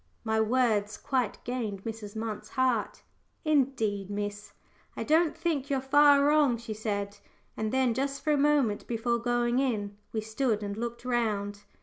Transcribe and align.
My 0.23 0.39
words 0.41 0.97
quite 0.97 1.37
gained 1.43 1.83
Mrs. 1.83 2.15
Munt's 2.15 2.49
heart. 2.49 3.03
"Indeed, 3.45 4.09
miss, 4.09 4.53
I 4.97 5.03
don't 5.03 5.37
think 5.37 5.69
you're 5.69 5.79
far 5.79 6.25
wrong," 6.25 6.57
she 6.57 6.73
said. 6.73 7.19
And 7.55 7.71
then, 7.71 7.93
just 7.93 8.23
for 8.23 8.33
a 8.33 8.35
moment 8.35 8.87
before 8.87 9.19
going 9.19 9.59
in, 9.59 9.95
we 10.11 10.19
stood 10.21 10.63
and 10.63 10.75
looked 10.75 11.05
round. 11.05 11.59